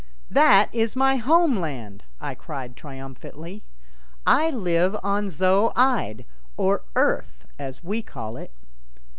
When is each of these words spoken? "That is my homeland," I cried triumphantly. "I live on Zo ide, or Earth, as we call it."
"That 0.31 0.69
is 0.73 0.95
my 0.95 1.17
homeland," 1.17 2.03
I 2.19 2.33
cried 2.33 2.75
triumphantly. 2.75 3.61
"I 4.25 4.49
live 4.49 4.97
on 5.03 5.29
Zo 5.29 5.71
ide, 5.75 6.25
or 6.57 6.81
Earth, 6.95 7.45
as 7.59 7.83
we 7.83 8.01
call 8.01 8.35
it." 8.35 8.51